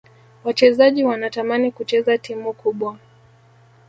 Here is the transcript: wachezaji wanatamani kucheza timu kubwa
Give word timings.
wachezaji 0.43 1.03
wanatamani 1.03 1.71
kucheza 1.71 2.17
timu 2.17 2.53
kubwa 2.53 2.97